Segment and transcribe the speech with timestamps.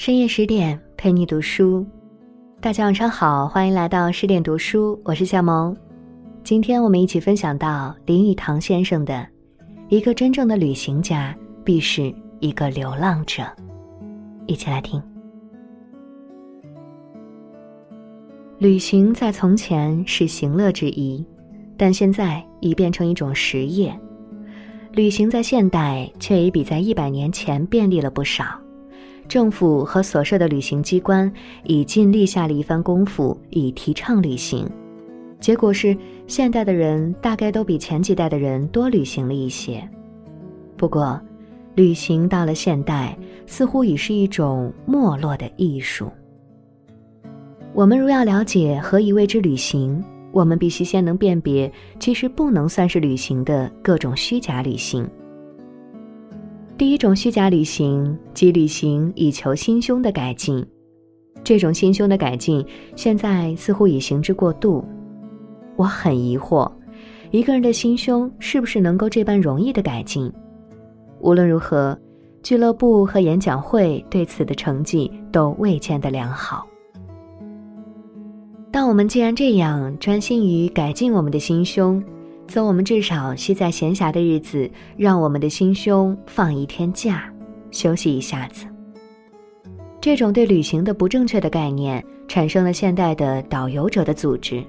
[0.00, 1.84] 深夜十点陪你读书，
[2.58, 5.76] 大家晚上好，欢迎来到十点读书，我是夏萌。
[6.42, 9.28] 今天我们一起分享到林语堂先生的
[9.90, 13.42] “一个真正的旅行家必是一个流浪者”，
[14.48, 15.02] 一起来听。
[18.56, 21.22] 旅行在从前是行乐之一，
[21.76, 23.94] 但现在已变成一种实业。
[24.92, 28.46] 旅行在现代却已比在一百年前便利了不少，
[29.30, 31.32] 政府和所设的旅行机关
[31.62, 34.68] 已尽力下了一番功夫以提倡旅行，
[35.38, 35.96] 结果是
[36.26, 39.88] 现代的人大概都比前几代的人多旅行了一些。
[40.76, 41.20] 不过，
[41.76, 46.10] 旅行到了现代似乎已是一种没落的艺术。
[47.72, 50.02] 我们如要了解何以谓之旅行？
[50.32, 55.08] 我们必须先能辨别，其实不能算是旅行的各种虚假旅行。
[56.80, 60.66] 第一种虚假旅行，即旅行以求心胸的改进。
[61.44, 62.64] 这种心胸的改进，
[62.96, 64.82] 现在似乎已行之过度。
[65.76, 66.72] 我很疑惑，
[67.32, 70.32] 一个人的心胸是不是能够这般容易的改进？
[71.20, 71.94] 无论如何，
[72.42, 76.66] 俱乐部和演讲会对此的成绩都未见得良好。
[78.70, 82.02] 但我们既然这样专心于改进我们的心胸，
[82.50, 87.32] 则我们至少需在闲暇的日子，让我们的心胸放一天假，
[87.70, 88.66] 休息一下子。
[90.00, 94.64] 这种对旅行的不正确的概念，产生了现代的导游者的组织，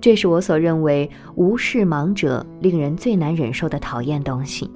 [0.00, 4.68] 这是我所认为无视盲者令人最难忍受的讨厌东西。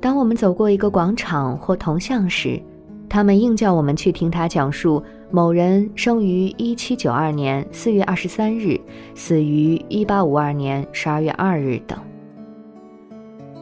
[0.00, 2.58] 当我们走过一个广场或铜像时，
[3.06, 5.02] 他们硬叫我们去听他讲述。
[5.34, 8.78] 某人生于一七九二年四月二十三日，
[9.14, 11.98] 死于一八五二年十二月二日等。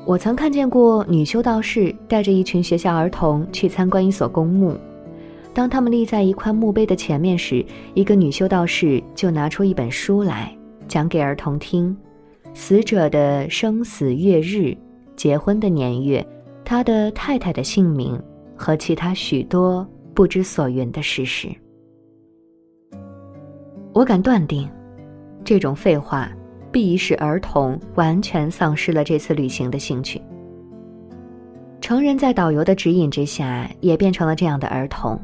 [0.05, 4.77] 我曾看见过女修道士带着一群学校儿童去参观一所公墓，
[5.55, 10.53] 当他们立在一块墓碑的前面时，一个女修道士就拿出一本书来
[10.89, 11.97] 讲给儿童听，
[12.53, 14.77] 死者的生死月日、
[15.15, 16.27] 结婚的年月、
[16.65, 18.21] 他的太太的姓名
[18.57, 19.87] 和其他许多。
[20.13, 21.49] 不知所云的事实，
[23.93, 24.69] 我敢断定，
[25.45, 26.31] 这种废话
[26.71, 30.23] 必使儿童完全丧失了这次旅行的兴趣。
[31.81, 35.21] 成人在导游的指引之下，也变成了这样的儿童，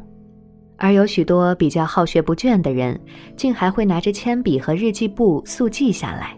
[0.77, 2.99] 而有许多比较好学不倦的人，
[3.37, 6.37] 竟还会拿着铅笔和日记簿速记下来。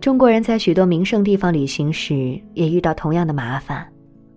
[0.00, 3.86] 中国人在许多名胜地方旅行时，也遇到同样的麻烦。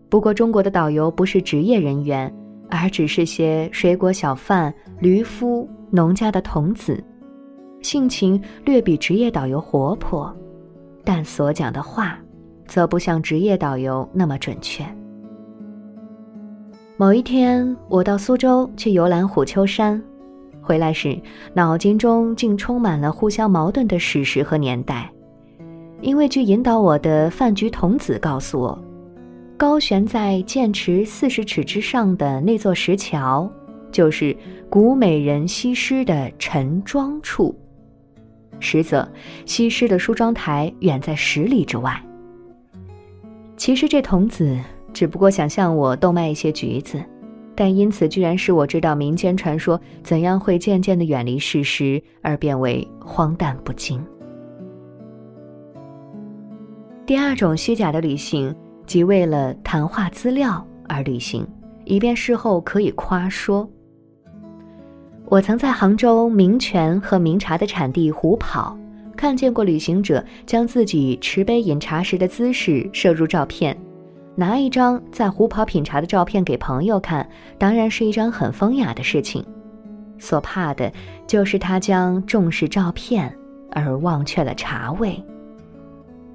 [0.07, 2.33] 不过，中国的导游不是职业人员，
[2.75, 7.03] 而只是些水果小贩、驴夫、农家的童子，
[7.81, 10.35] 性情略比职业导游活泼，
[11.03, 12.19] 但所讲的话，
[12.67, 14.85] 则不像职业导游那么准确。
[16.97, 20.01] 某一天，我到苏州去游览虎丘山，
[20.61, 21.19] 回来时，
[21.53, 25.11] 脑筋中竟充满了互相矛盾的史实和年代，
[26.01, 28.84] 因为据引导我的饭局童子告诉我。
[29.57, 33.49] 高悬在剑池四十尺之上的那座石桥，
[33.89, 34.35] 就是
[34.69, 37.57] 古美人西施的陈庄处。
[38.59, 39.07] 实则，
[39.45, 41.97] 西施的梳妆台远在十里之外。
[43.55, 44.59] 其实这童子
[44.93, 47.01] 只不过想向我兜卖一些橘子，
[47.55, 54.05] 但因此居然使我知道民间传说怎样会渐渐的远离事实，而变为荒诞不经。
[57.05, 58.53] 第二种虚假的旅行。
[58.85, 61.47] 即为了谈话资料而旅行，
[61.85, 63.67] 以便事后可以夸说。
[65.25, 68.77] 我曾在杭州名泉和名茶的产地虎跑，
[69.17, 73.75] 看见过旅行者将自己持杯饮茶时的姿势摄入照片，
[74.35, 79.43] 拿一张在虎跑品茶的照片给朋友看，当然是一张很风雅的事情。
[80.19, 80.91] 所怕的
[81.25, 83.35] 就是他将重视照片
[83.71, 85.21] 而忘却了茶味。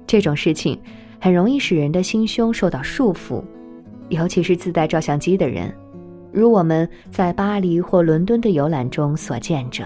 [0.05, 0.77] 这种事情。
[1.23, 3.43] 很容易使人的心胸受到束缚，
[4.09, 5.71] 尤其是自带照相机的人，
[6.31, 9.85] 如我们在巴黎或伦敦的游览中所见者。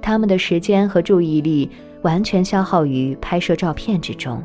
[0.00, 1.68] 他们的时间和注意力
[2.02, 4.40] 完全消耗于拍摄照片之中，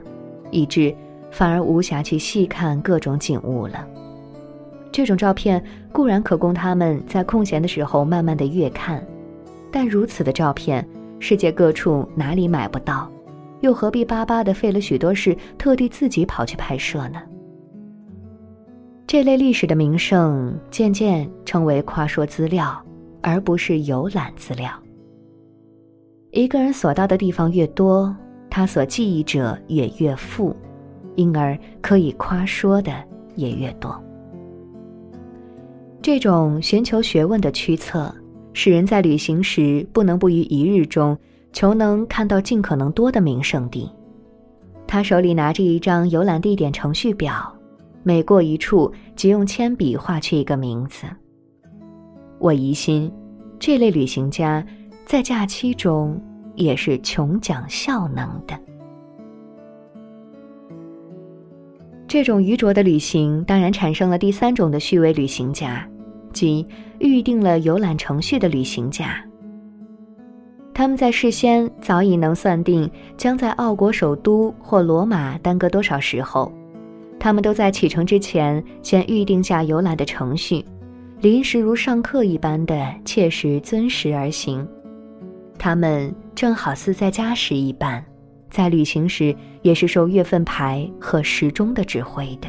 [0.50, 0.92] 以致
[1.30, 3.86] 反而无暇去细看各种景物了。
[4.92, 9.06] 这种照片固然可供他们在空闲的时候慢慢的阅看，
[9.72, 10.84] 但如此的照片，
[11.20, 13.08] 世界各处哪里买不到？
[13.62, 17.22] 又何必巴巴的费了许多事，特地自己跑去拍摄呢？
[19.06, 22.80] 这类历史的名胜渐渐成为夸说资料，
[23.22, 24.72] 而不是游览资料。
[26.32, 28.16] 一个人所到的地方越多，
[28.52, 30.56] 他所记忆者也越富，
[31.16, 32.94] 因而可以夸说的
[33.36, 34.00] 也越多。
[36.02, 38.14] 这种寻求学问的驱策，
[38.54, 41.18] 使人在旅行时不能不于一日中
[41.52, 43.92] 求能看到尽可能多的名胜地。
[44.88, 47.56] 他手里拿着一张游览地点程序表，
[48.02, 51.06] 每过一处即用铅笔画去一个名字。
[52.40, 53.12] 我疑心，
[53.60, 54.66] 这类旅行家
[55.06, 56.20] 在假期中
[56.56, 58.60] 也是穷讲效能的。
[62.08, 65.88] 这种愚拙的旅行，当然产生了第三种的虚伪旅行家，
[66.34, 66.66] 即
[66.98, 69.24] 预定了游览程序的旅行家。
[70.80, 76.50] 他们在事先早已能算定将在奥国首都或罗马耽搁多少时候，
[77.20, 80.64] 他们都在启程之前先预定下游览的程序，
[81.20, 84.66] 临时如上课一般的切实遵时而行。
[85.58, 88.02] 他们正好似在家时一般。
[88.50, 92.48] 在旅行时，也是受月份牌和时钟的指挥的。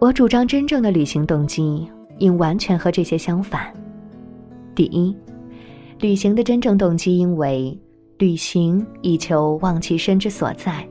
[0.00, 1.88] 我主张真正的旅行动机
[2.18, 3.72] 应完全和这些相反。
[4.74, 5.16] 第一，
[6.00, 7.76] 旅行的真正动机应为
[8.18, 10.88] 旅行以求忘其身之所在，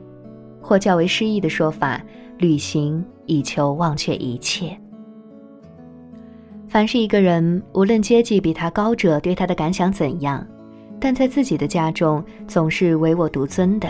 [0.60, 1.98] 或较为诗意的说法，
[2.36, 4.78] 旅行以求忘却一切。
[6.68, 10.46] 凡是一个人，无论阶级比他高者对他的感想怎样。
[11.00, 13.88] 但在自己的家中总是唯我独尊的，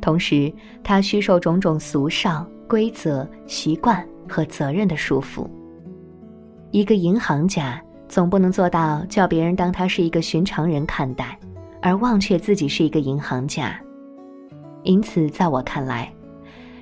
[0.00, 0.50] 同时
[0.82, 5.46] 他需受种种俗上规则、习惯和责任的束缚。
[6.70, 11.38] 一个银行家总不能做到叫别人当他是一个寻常人看待，
[11.80, 13.74] 而忘却自己是一个银行家。
[14.82, 16.12] 因此，在我看来，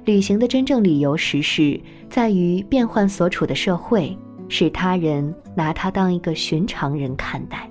[0.04, 4.18] 旅行的真正理由实是在于变换所处的社会，
[4.48, 7.70] 使他人拿他当一个寻常人看待。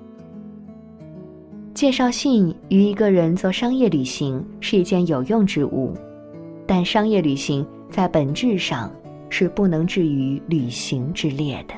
[1.74, 5.92] 介绍信与一个人做商业旅行是一件有用之物，
[6.66, 8.90] 但商业旅行在本质上
[9.28, 11.74] 是不能置于旅行之列的。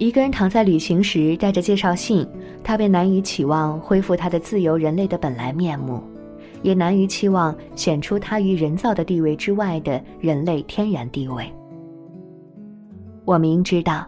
[0.00, 2.26] 一个人躺在旅行时带着介绍信，
[2.64, 6.02] 他便难以期望恢复他的自由人类的本来面目，
[6.62, 11.44] 也难于期望显出他于人造的地位之外的人类天然地位。
[13.26, 14.06] 我明知道，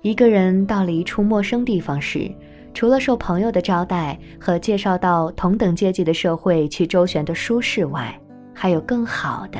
[0.00, 2.30] 一个人到了一处陌生地方时。
[2.72, 8.18] 除了受朋友的招待和介绍到同等阶级的社会去周旋的舒适外，
[8.54, 9.58] 还有更好的，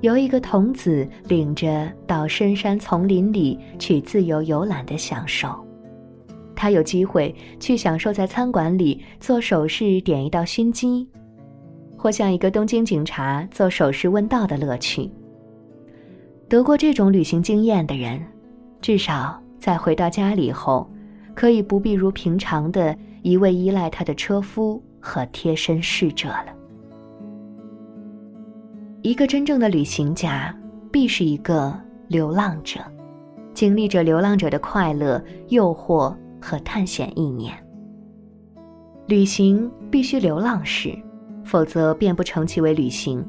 [0.00, 5.48] 由一个童子领着到深山丛林里去自由游览的享受。
[6.54, 11.08] 他有机会去享受在餐馆里做手势点一道熏鸡，
[11.96, 15.10] 或像一个东京警察做手势问道的乐趣。
[16.48, 18.20] 得过这种旅行经验的人，
[18.80, 20.90] 至少在回到家里后。
[21.34, 26.46] 可以不必如平常的一味依赖他的车夫和贴身侍者了。
[29.08, 30.54] 一个真正的旅行家，
[30.92, 31.74] 必是一个
[32.08, 32.78] 流浪者，
[33.54, 35.18] 经历着流浪者的快乐、
[35.48, 37.54] 诱惑和探险意念。
[39.06, 40.94] 旅行必须流浪时，
[41.42, 43.26] 否则便不成其为旅行。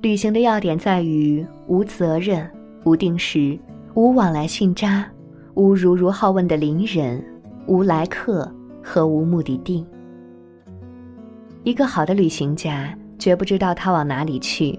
[0.00, 2.50] 旅行的要点在于无责任、
[2.84, 3.56] 无定时、
[3.94, 5.08] 无往来信札。
[5.54, 7.24] 无如如好问的邻人，
[7.68, 8.52] 无来客
[8.82, 9.86] 和无目的地。
[11.62, 14.76] 一个好的旅行家绝不知道他往哪里去，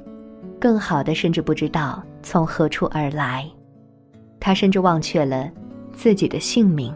[0.59, 3.48] 更好的甚至不知道从何处而来。
[4.39, 5.50] 他甚至忘却了
[5.93, 6.91] 自己的姓名。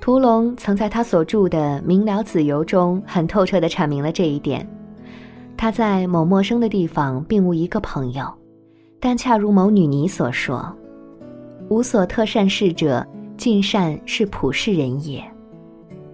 [0.00, 4.66] 屠龙曾在他所著的《明了子由》中很透彻地阐明了这一点。
[5.56, 8.26] 他在某陌生的地方并无一个朋友，
[8.98, 10.74] 但恰如某女尼所说。
[11.68, 15.22] 无所特善事者，尽善是普世人也。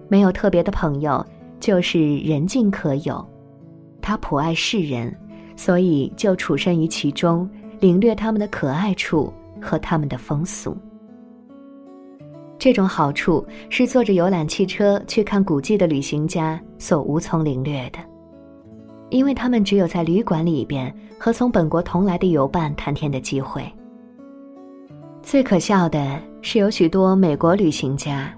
[0.09, 1.25] 没有特别的朋友，
[1.61, 3.25] 就是人尽可有。
[4.01, 5.15] 他普爱世人，
[5.55, 7.49] 所以就处身于其中，
[7.79, 10.75] 领略他们的可爱处和他们的风俗。
[12.57, 17.99] 这种好处是坐着游览汽车去看古迹的旅行家所无从领略的，
[19.09, 23.63] 因为他们只有在旅馆里边和从本国同来的游伴谈天的机会。
[25.23, 28.31] 最可笑的是，有许多美国旅行家，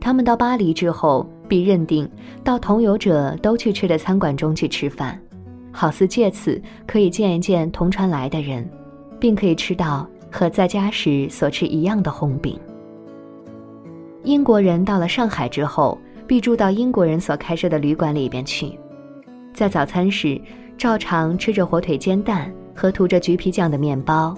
[0.00, 2.08] 他们到巴黎之后，必认定
[2.44, 5.20] 到同游者都去吃的餐馆中去吃饭，
[5.72, 8.68] 好似借此可以见一见同船来的人，
[9.18, 12.58] 并可以吃到和在家时所吃一样的红饼。
[14.22, 18.78] 英国人到了上海之后，必住到英国人所开设的旅馆里边去，
[19.54, 20.40] 在早餐时
[20.76, 24.36] 照常吃着火腿煎蛋和涂着橘皮酱的面包。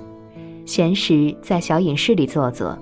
[0.67, 2.79] 闲时在小饮室里坐坐，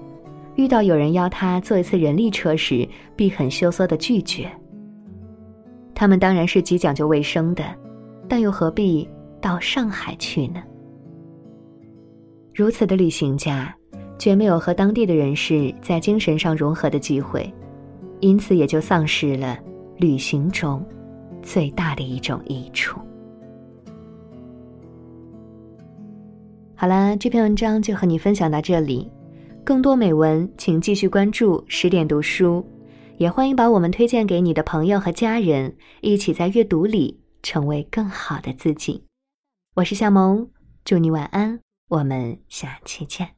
[0.57, 4.51] 遇到有人邀他坐一次人力车时，必很羞涩的拒绝。
[5.95, 7.65] 他们当然是极讲究卫生的，
[8.29, 9.09] 但又何必
[9.41, 10.63] 到上海去呢？
[12.55, 13.75] 如此的旅行家，
[14.19, 17.53] 绝没有和当地的人士在精神上融合的机会，
[18.21, 19.59] 因此也就丧失了
[19.99, 20.83] 旅行中
[21.43, 22.99] 最大的一种益处。
[26.75, 29.11] 好啦，这篇文章就和你分享到这里。
[29.67, 32.65] 更多美文，请继续关注十点读书，
[33.17, 39.03] 也欢迎把我们推荐给你的朋友和家人，一起在阅读里成为更好的自己。
[39.75, 40.49] 我是夏萌，
[40.85, 41.59] 祝你晚安。
[41.89, 43.29] 我们下期见。